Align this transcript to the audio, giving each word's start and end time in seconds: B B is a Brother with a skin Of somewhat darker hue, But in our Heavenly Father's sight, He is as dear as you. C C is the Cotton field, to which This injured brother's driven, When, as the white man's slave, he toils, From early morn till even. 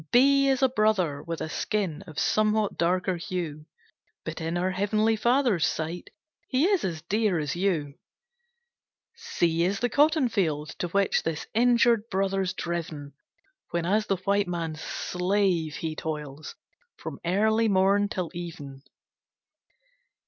B 0.01 0.07
B 0.11 0.47
is 0.47 0.63
a 0.63 0.67
Brother 0.67 1.21
with 1.21 1.41
a 1.41 1.47
skin 1.47 2.01
Of 2.07 2.17
somewhat 2.17 2.75
darker 2.75 3.17
hue, 3.17 3.67
But 4.25 4.41
in 4.41 4.57
our 4.57 4.71
Heavenly 4.71 5.15
Father's 5.15 5.67
sight, 5.67 6.09
He 6.47 6.65
is 6.67 6.83
as 6.83 7.03
dear 7.03 7.37
as 7.37 7.55
you. 7.55 7.99
C 9.13 9.59
C 9.59 9.63
is 9.63 9.79
the 9.79 9.89
Cotton 9.91 10.27
field, 10.27 10.69
to 10.79 10.87
which 10.87 11.21
This 11.21 11.45
injured 11.53 12.09
brother's 12.09 12.53
driven, 12.55 13.13
When, 13.69 13.85
as 13.85 14.07
the 14.07 14.15
white 14.25 14.47
man's 14.47 14.81
slave, 14.81 15.75
he 15.75 15.95
toils, 15.95 16.55
From 16.97 17.19
early 17.23 17.67
morn 17.67 18.09
till 18.09 18.31
even. 18.33 18.81